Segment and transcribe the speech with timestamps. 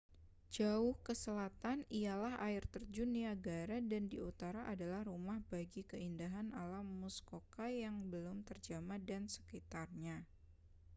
[0.55, 6.87] jauh ke selatan ialah air terjun niagara dan di utara adalah rumah bagi keindahan alam
[7.05, 10.17] muskoka yang belum terjamah dan sekitarnya